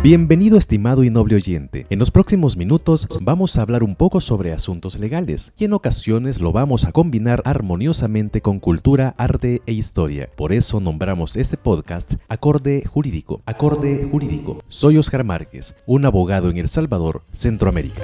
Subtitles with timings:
[0.00, 1.84] Bienvenido estimado y noble oyente.
[1.90, 6.40] En los próximos minutos vamos a hablar un poco sobre asuntos legales y en ocasiones
[6.40, 10.30] lo vamos a combinar armoniosamente con cultura, arte e historia.
[10.36, 13.42] Por eso nombramos este podcast Acorde Jurídico.
[13.44, 14.62] Acorde Jurídico.
[14.68, 18.02] Soy Oscar Márquez, un abogado en El Salvador, Centroamérica.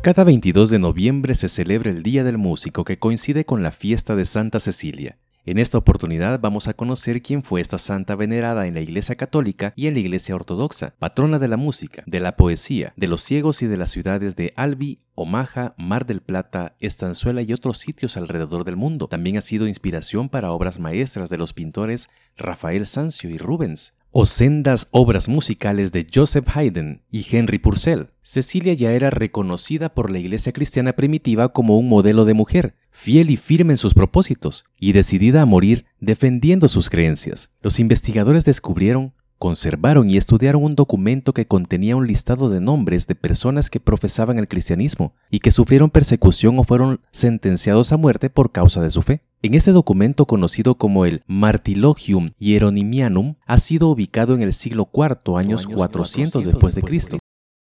[0.00, 4.16] Cada 22 de noviembre se celebra el Día del Músico que coincide con la fiesta
[4.16, 5.18] de Santa Cecilia.
[5.44, 9.72] En esta oportunidad vamos a conocer quién fue esta santa venerada en la Iglesia Católica
[9.74, 13.60] y en la Iglesia Ortodoxa, patrona de la música, de la poesía, de los ciegos
[13.62, 18.62] y de las ciudades de Albi, Omaha, Mar del Plata, Estanzuela y otros sitios alrededor
[18.62, 19.08] del mundo.
[19.08, 24.26] También ha sido inspiración para obras maestras de los pintores Rafael Sanzio y Rubens, o
[24.26, 28.10] sendas obras musicales de Joseph Haydn y Henry Purcell.
[28.22, 33.30] Cecilia ya era reconocida por la iglesia cristiana primitiva como un modelo de mujer, fiel
[33.30, 37.50] y firme en sus propósitos, y decidida a morir defendiendo sus creencias.
[37.62, 43.16] Los investigadores descubrieron, conservaron y estudiaron un documento que contenía un listado de nombres de
[43.16, 48.52] personas que profesaban el cristianismo y que sufrieron persecución o fueron sentenciados a muerte por
[48.52, 49.20] causa de su fe.
[49.42, 55.36] En este documento conocido como el Martilogium Hieronimianum ha sido ubicado en el siglo IV,
[55.36, 57.18] años 400 después de Cristo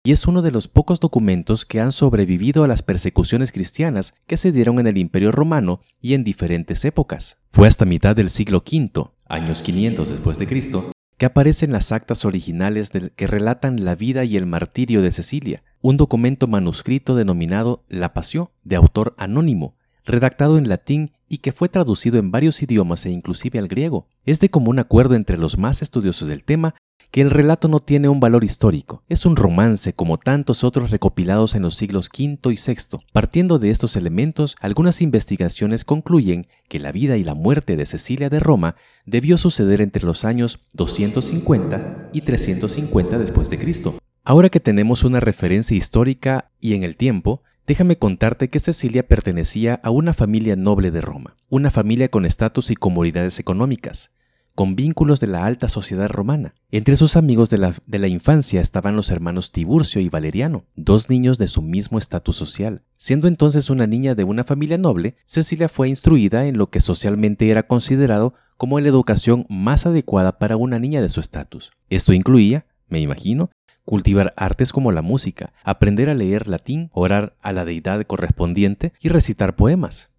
[0.03, 4.39] y es uno de los pocos documentos que han sobrevivido a las persecuciones cristianas que
[4.39, 7.39] se dieron en el Imperio Romano y en diferentes épocas.
[7.53, 12.25] Fue hasta mitad del siglo V, años 500 después de Cristo, que aparecen las actas
[12.25, 18.15] originales que relatan la vida y el martirio de Cecilia, un documento manuscrito denominado La
[18.15, 19.75] Pasión, de autor anónimo,
[20.07, 24.09] redactado en latín y que fue traducido en varios idiomas e inclusive al griego.
[24.25, 26.75] Es de común acuerdo entre los más estudiosos del tema
[27.11, 31.55] que el relato no tiene un valor histórico, es un romance como tantos otros recopilados
[31.55, 32.99] en los siglos V y VI.
[33.13, 38.31] Partiendo de estos elementos, algunas investigaciones concluyen que la vida y la muerte de Cecilia
[38.31, 43.99] de Roma debió suceder entre los años 250 y 350 después de Cristo.
[44.23, 49.79] Ahora que tenemos una referencia histórica y en el tiempo, Déjame contarte que Cecilia pertenecía
[49.85, 54.11] a una familia noble de Roma, una familia con estatus y comodidades económicas
[54.61, 56.53] con vínculos de la alta sociedad romana.
[56.71, 61.47] Entre sus amigos de la, infancia estaban los hermanos Tiburcio y Valeriano, dos niños de
[61.47, 62.83] su mismo estatus social.
[62.99, 67.49] Siendo entonces una niña de una familia noble, Cecilia fue instruida en lo que socialmente
[67.49, 71.73] era considerado como la educación más adecuada para una niña de su estatus.
[71.89, 73.49] Esto incluía, me imagino,
[73.87, 79.09] cultivar artes como la música, aprender a leer latín, orar a la deidad correspondiente y
[79.09, 80.11] recitar poemas.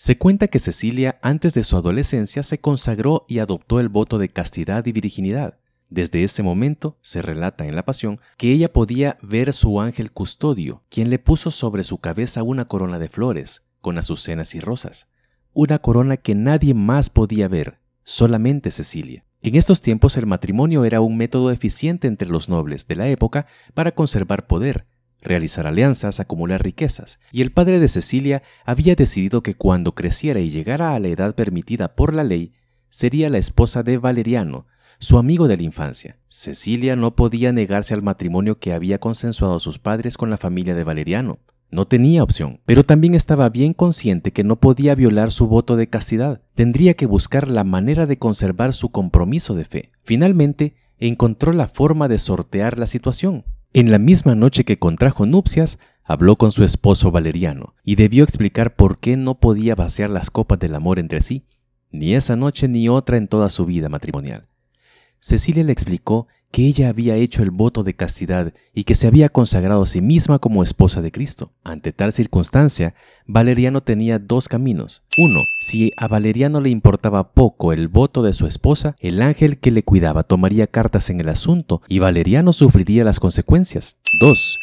[0.00, 4.28] Se cuenta que Cecilia antes de su adolescencia se consagró y adoptó el voto de
[4.28, 5.58] castidad y virginidad.
[5.90, 10.84] Desde ese momento, se relata en la Pasión, que ella podía ver su ángel custodio,
[10.88, 15.08] quien le puso sobre su cabeza una corona de flores, con azucenas y rosas.
[15.52, 19.24] Una corona que nadie más podía ver, solamente Cecilia.
[19.42, 23.46] En estos tiempos el matrimonio era un método eficiente entre los nobles de la época
[23.74, 24.86] para conservar poder,
[25.22, 30.50] realizar alianzas, acumular riquezas, y el padre de Cecilia había decidido que cuando creciera y
[30.50, 32.52] llegara a la edad permitida por la ley,
[32.90, 34.66] sería la esposa de Valeriano,
[34.98, 36.18] su amigo de la infancia.
[36.26, 40.84] Cecilia no podía negarse al matrimonio que había consensuado sus padres con la familia de
[40.84, 41.38] Valeriano.
[41.70, 45.88] No tenía opción, pero también estaba bien consciente que no podía violar su voto de
[45.88, 46.40] castidad.
[46.54, 49.92] Tendría que buscar la manera de conservar su compromiso de fe.
[50.02, 53.44] Finalmente, encontró la forma de sortear la situación.
[53.78, 58.74] En la misma noche que contrajo nupcias, habló con su esposo Valeriano y debió explicar
[58.74, 61.46] por qué no podía vaciar las copas del amor entre sí,
[61.92, 64.48] ni esa noche ni otra en toda su vida matrimonial.
[65.20, 69.28] Cecilia le explicó que ella había hecho el voto de castidad y que se había
[69.28, 71.52] consagrado a sí misma como esposa de Cristo.
[71.62, 72.94] Ante tal circunstancia,
[73.26, 75.02] Valeriano tenía dos caminos.
[75.18, 79.70] Uno, si a Valeriano le importaba poco el voto de su esposa, el ángel que
[79.70, 83.98] le cuidaba tomaría cartas en el asunto y Valeriano sufriría las consecuencias.
[84.20, 84.58] Dos,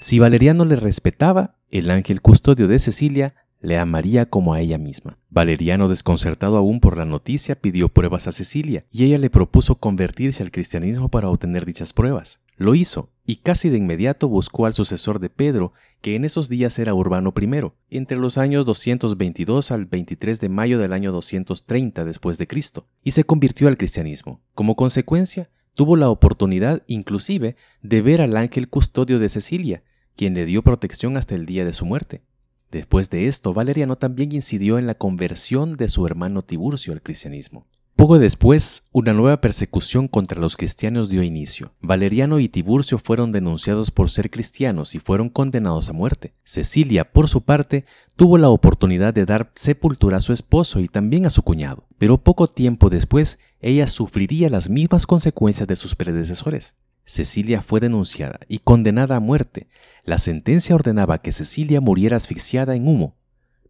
[0.00, 5.18] si Valeriano le respetaba, el ángel custodio de Cecilia le amaría como a ella misma.
[5.28, 10.42] Valeriano, desconcertado aún por la noticia, pidió pruebas a Cecilia, y ella le propuso convertirse
[10.42, 12.40] al cristianismo para obtener dichas pruebas.
[12.56, 16.78] Lo hizo, y casi de inmediato buscó al sucesor de Pedro, que en esos días
[16.78, 22.38] era Urbano I, entre los años 222 al 23 de mayo del año 230 después
[22.38, 24.42] de Cristo, y se convirtió al cristianismo.
[24.54, 29.82] Como consecuencia, tuvo la oportunidad inclusive de ver al ángel custodio de Cecilia,
[30.16, 32.22] quien le dio protección hasta el día de su muerte.
[32.70, 37.66] Después de esto, Valeriano también incidió en la conversión de su hermano Tiburcio al cristianismo.
[37.96, 41.74] Poco después, una nueva persecución contra los cristianos dio inicio.
[41.82, 46.32] Valeriano y Tiburcio fueron denunciados por ser cristianos y fueron condenados a muerte.
[46.42, 47.84] Cecilia, por su parte,
[48.16, 52.16] tuvo la oportunidad de dar sepultura a su esposo y también a su cuñado, pero
[52.16, 56.76] poco tiempo después ella sufriría las mismas consecuencias de sus predecesores.
[57.10, 59.66] Cecilia fue denunciada y condenada a muerte.
[60.04, 63.16] La sentencia ordenaba que Cecilia muriera asfixiada en humo,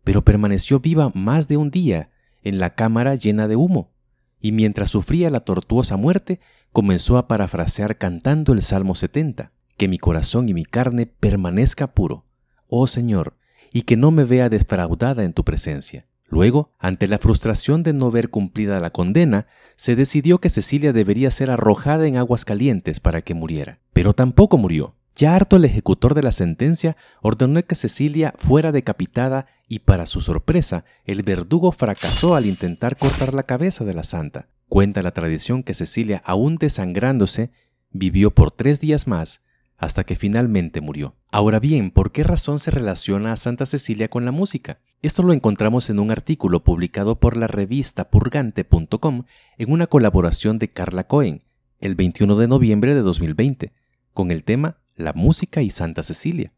[0.05, 2.11] pero permaneció viva más de un día
[2.43, 3.95] en la cámara llena de humo
[4.43, 6.39] y mientras sufría la tortuosa muerte,
[6.71, 12.27] comenzó a parafrasear cantando el Salmo 70, que mi corazón y mi carne permanezca puro,
[12.69, 13.39] oh Señor,
[13.73, 16.07] y que no me vea defraudada en tu presencia.
[16.31, 21.31] Luego, ante la frustración de no ver cumplida la condena, se decidió que Cecilia debería
[21.33, 23.81] ser arrojada en aguas calientes para que muriera.
[23.93, 24.95] Pero tampoco murió.
[25.17, 30.21] Ya harto el ejecutor de la sentencia ordenó que Cecilia fuera decapitada y para su
[30.21, 34.49] sorpresa el verdugo fracasó al intentar cortar la cabeza de la santa.
[34.69, 37.51] Cuenta la tradición que Cecilia, aún desangrándose,
[37.91, 39.43] vivió por tres días más
[39.77, 41.17] hasta que finalmente murió.
[41.33, 44.79] Ahora bien, ¿por qué razón se relaciona a Santa Cecilia con la música?
[45.03, 49.25] Esto lo encontramos en un artículo publicado por la revista purgante.com
[49.57, 51.43] en una colaboración de Carla Cohen,
[51.79, 53.73] el 21 de noviembre de 2020,
[54.13, 56.53] con el tema la música y Santa Cecilia.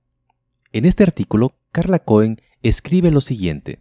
[0.73, 3.81] En este artículo, Carla Cohen escribe lo siguiente.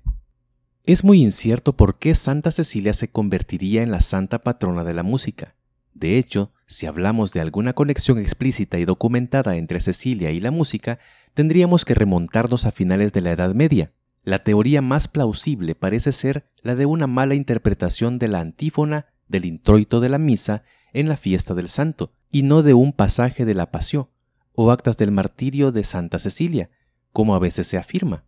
[0.85, 5.01] Es muy incierto por qué Santa Cecilia se convertiría en la santa patrona de la
[5.01, 5.55] música.
[5.95, 10.99] De hecho, si hablamos de alguna conexión explícita y documentada entre Cecilia y la música,
[11.33, 13.91] tendríamos que remontarnos a finales de la Edad Media.
[14.23, 19.45] La teoría más plausible parece ser la de una mala interpretación de la antífona del
[19.45, 20.63] introito de la misa
[20.93, 24.09] en la fiesta del santo, y no de un pasaje de la pasión,
[24.55, 26.69] o actas del martirio de Santa Cecilia,
[27.13, 28.25] como a veces se afirma.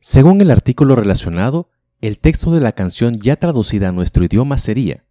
[0.00, 1.70] Según el artículo relacionado,
[2.00, 5.04] el texto de la canción ya traducida a nuestro idioma sería,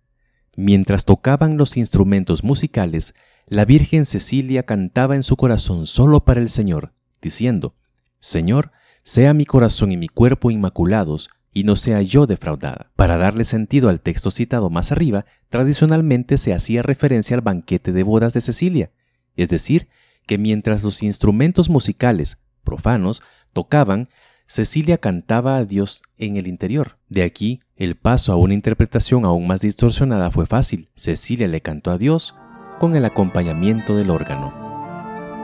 [0.55, 3.15] Mientras tocaban los instrumentos musicales,
[3.47, 7.75] la Virgen Cecilia cantaba en su corazón solo para el Señor, diciendo,
[8.19, 8.71] Señor,
[9.03, 12.91] sea mi corazón y mi cuerpo inmaculados, y no sea yo defraudada.
[12.95, 18.03] Para darle sentido al texto citado más arriba, tradicionalmente se hacía referencia al banquete de
[18.03, 18.91] bodas de Cecilia,
[19.35, 19.87] es decir,
[20.25, 23.21] que mientras los instrumentos musicales, profanos,
[23.51, 24.09] tocaban,
[24.45, 26.97] Cecilia cantaba a Dios en el interior.
[27.09, 30.89] De aquí, el paso a una interpretación aún más distorsionada fue fácil.
[30.95, 32.35] Cecilia le cantó a Dios
[32.79, 34.62] con el acompañamiento del órgano.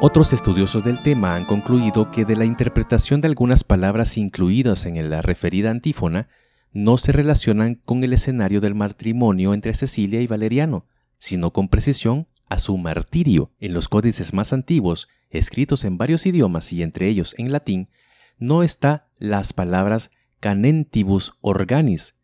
[0.02, 5.10] Otros estudiosos del tema han concluido que de la interpretación de algunas palabras incluidas en
[5.10, 6.30] la referida antífona
[6.72, 10.86] no se relacionan con el escenario del matrimonio entre Cecilia y Valeriano,
[11.18, 13.52] sino con precisión a su martirio.
[13.60, 17.90] En los códices más antiguos, escritos en varios idiomas y entre ellos en latín,
[18.38, 22.16] no está las palabras canentibus organis,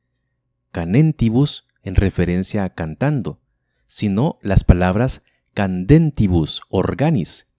[0.72, 3.42] canentibus en referencia a cantando,
[3.86, 5.24] sino las palabras
[5.54, 7.50] candentibus organis,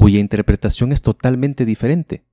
[0.00, 2.24] cuya interpretación es totalmente diferente.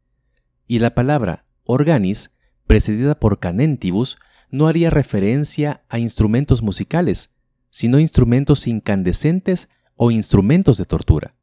[0.68, 2.31] Y la palabra organis,
[2.66, 4.19] precedida por canentibus,
[4.50, 7.36] no haría referencia a instrumentos musicales,
[7.69, 9.68] sino instrumentos incandescentes
[9.98, 11.36] o instrumentos de tortura.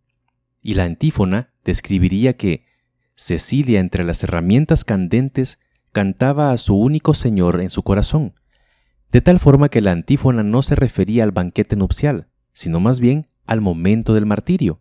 [0.63, 2.65] Y la antífona describiría que
[3.17, 5.59] Cecilia entre las herramientas candentes
[5.93, 8.33] cantaba a su único Señor en su corazón,
[9.13, 13.29] de tal forma que la antífona no se refería al banquete nupcial, sino más bien
[13.45, 14.81] al momento del martirio.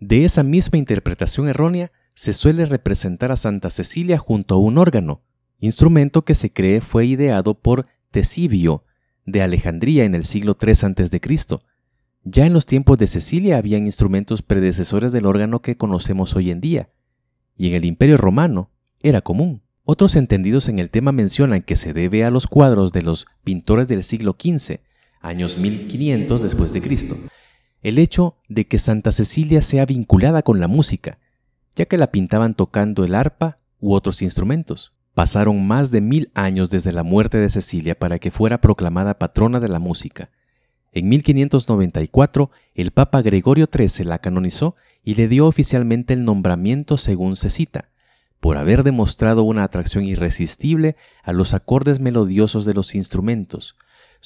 [0.00, 5.22] De esa misma interpretación errónea se suele representar a Santa Cecilia junto a un órgano,
[5.58, 8.84] instrumento que se cree fue ideado por Tesibio
[9.24, 11.20] de Alejandría en el siglo III a.C.
[12.24, 16.60] Ya en los tiempos de Cecilia habían instrumentos predecesores del órgano que conocemos hoy en
[16.60, 16.90] día,
[17.56, 18.70] y en el Imperio Romano
[19.02, 19.62] era común.
[19.84, 23.88] Otros entendidos en el tema mencionan que se debe a los cuadros de los pintores
[23.88, 24.80] del siglo XV,
[25.20, 27.16] años 1500 después de Cristo,
[27.82, 31.18] el hecho de que Santa Cecilia sea vinculada con la música,
[31.74, 34.92] ya que la pintaban tocando el arpa u otros instrumentos.
[35.14, 39.60] Pasaron más de mil años desde la muerte de Cecilia para que fuera proclamada patrona
[39.60, 40.30] de la música.
[40.92, 47.36] En 1594, el Papa Gregorio XIII la canonizó y le dio oficialmente el nombramiento según
[47.36, 47.90] se cita,
[48.40, 53.76] por haber demostrado una atracción irresistible a los acordes melodiosos de los instrumentos.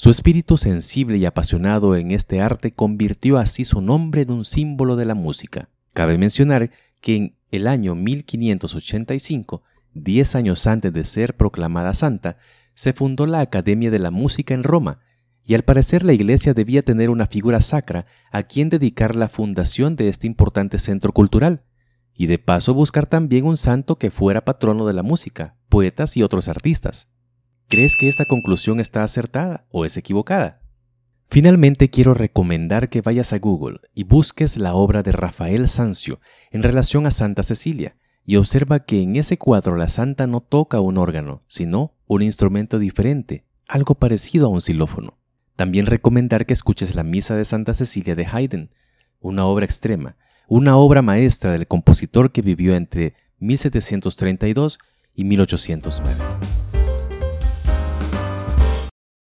[0.00, 4.96] Su espíritu sensible y apasionado en este arte convirtió así su nombre en un símbolo
[4.96, 5.68] de la música.
[5.92, 6.70] Cabe mencionar
[7.02, 12.38] que en el año 1585 diez años antes de ser proclamada santa,
[12.72, 15.00] se fundó la Academia de la Música en Roma,
[15.44, 19.96] y al parecer la iglesia debía tener una figura sacra a quien dedicar la fundación
[19.96, 21.62] de este importante centro cultural,
[22.16, 26.22] y de paso buscar también un santo que fuera patrono de la música, poetas y
[26.22, 27.09] otros artistas.
[27.70, 30.60] ¿Crees que esta conclusión está acertada o es equivocada?
[31.28, 36.18] Finalmente quiero recomendar que vayas a Google y busques la obra de Rafael Sancio
[36.50, 37.94] en relación a Santa Cecilia
[38.26, 42.80] y observa que en ese cuadro la santa no toca un órgano, sino un instrumento
[42.80, 45.20] diferente, algo parecido a un xilófono.
[45.54, 48.70] También recomendar que escuches la Misa de Santa Cecilia de Haydn,
[49.20, 50.16] una obra extrema,
[50.48, 54.80] una obra maestra del compositor que vivió entre 1732
[55.14, 56.59] y 1809.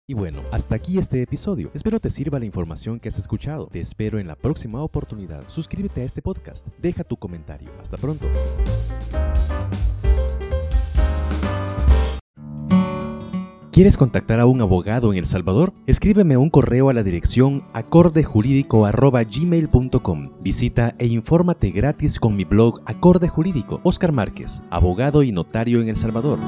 [0.09, 1.69] Y bueno, hasta aquí este episodio.
[1.73, 3.67] Espero te sirva la información que has escuchado.
[3.67, 5.43] Te espero en la próxima oportunidad.
[5.47, 6.67] Suscríbete a este podcast.
[6.81, 7.71] Deja tu comentario.
[7.81, 8.25] Hasta pronto.
[13.69, 15.73] ¿Quieres contactar a un abogado en El Salvador?
[15.87, 20.29] Escríbeme un correo a la dirección acordejurídico.gmail.com.
[20.39, 23.81] Visita e infórmate gratis con mi blog Acorde Jurídico.
[23.83, 26.39] Oscar Márquez, abogado y notario en El Salvador.